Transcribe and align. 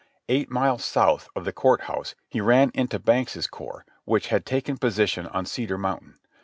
Eight 0.27 0.49
miles 0.49 0.83
south 0.83 1.29
of 1.35 1.45
the 1.45 1.53
Court 1.53 1.81
House 1.81 2.15
he 2.27 2.41
ran 2.41 2.71
into 2.73 2.97
Banks's 2.97 3.45
corps, 3.45 3.85
which 4.03 4.29
had 4.29 4.47
taken 4.47 4.77
position 4.79 5.27
on 5.27 5.45
Cedar 5.45 5.77
Mountain. 5.77 6.17